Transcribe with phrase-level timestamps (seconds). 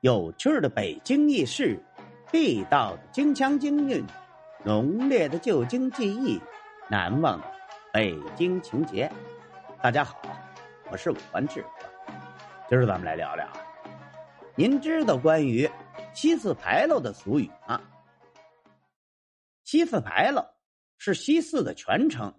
[0.00, 1.78] 有趣的北京轶事，
[2.32, 4.02] 地道的京腔京韵，
[4.64, 6.40] 浓烈的旧京记忆，
[6.88, 7.46] 难忘的
[7.92, 9.12] 北京情节。
[9.82, 10.18] 大家好，
[10.90, 11.62] 我是五环志，
[12.66, 13.46] 今儿咱们来聊聊，
[14.54, 15.70] 您知道关于
[16.14, 17.78] 西四牌楼的俗语吗？
[19.64, 20.42] 西四牌楼
[20.96, 22.34] 是西四的全称，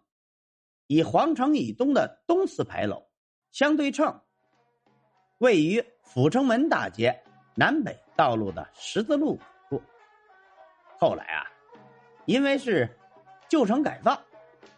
[0.88, 3.08] 以皇城以东的东四牌楼
[3.52, 4.20] 相对称，
[5.38, 7.21] 位于阜成门大街
[7.56, 9.82] 南北道路的十字路口处。
[10.98, 11.46] 后来啊，
[12.26, 12.90] 因为是
[13.48, 14.20] 旧城改造、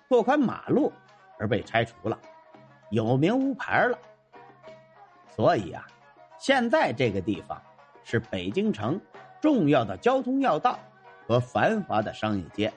[0.09, 0.91] 拓宽马路
[1.39, 2.19] 而被拆除了，
[2.89, 3.97] 有名无牌了。
[5.35, 5.85] 所以啊，
[6.37, 7.61] 现在这个地方
[8.03, 8.99] 是北京城
[9.41, 10.79] 重要的交通要道。
[11.25, 12.69] 和繁华的商业街。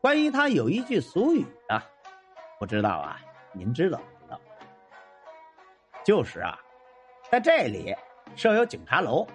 [0.00, 1.80] 关于它有一句俗语啊，
[2.58, 3.20] 不知道啊，
[3.52, 4.40] 您知道不知道？
[6.02, 6.58] 就是啊，
[7.30, 7.94] 在这里
[8.36, 9.26] 设有警察楼，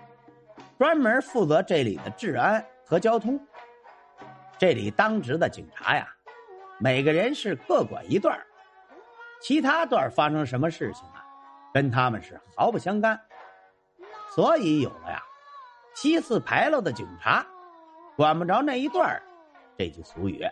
[0.78, 3.40] 专门负责这里的治安和交通。
[4.58, 6.08] 这里当值的警察呀，
[6.80, 8.40] 每个人是各管一段
[9.42, 11.26] 其他段发生什么事情啊，
[11.74, 13.20] 跟他们是毫不相干。
[14.30, 15.22] 所以有了呀，
[15.96, 17.46] 西四牌楼的警察。
[18.16, 19.20] 管不着那一段
[19.76, 20.48] 这句俗语，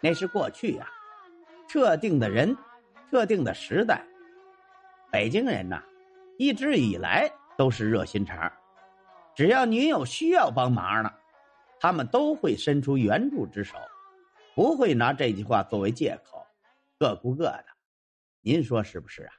[0.00, 0.88] 那是过去呀，
[1.68, 2.56] 特定的人，
[3.10, 4.02] 特定的时代。
[5.08, 5.80] 北京人呐，
[6.38, 8.50] 一直以来都是热心肠，
[9.34, 11.12] 只要您有需要帮忙呢，
[11.80, 13.76] 他们都会伸出援助之手，
[14.54, 16.46] 不会拿这句话作为借口，
[16.96, 17.64] 各顾各的。
[18.40, 19.32] 您说是不是啊？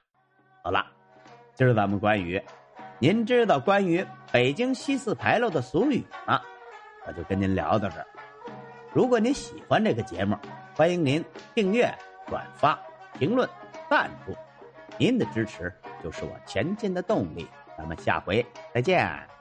[0.62, 0.84] 好了，
[1.54, 2.38] 今儿咱们关于，
[2.98, 6.38] 您知道关于北京西四牌楼的俗语吗？
[7.06, 8.06] 我就跟您聊到这儿。
[8.92, 10.36] 如果您喜欢这个节目，
[10.74, 11.90] 欢迎您订阅、
[12.26, 12.78] 转发、
[13.18, 13.48] 评论、
[13.88, 14.36] 赞助。
[14.98, 17.46] 您的支持就是我前进的动力。
[17.76, 19.39] 咱们下回再见。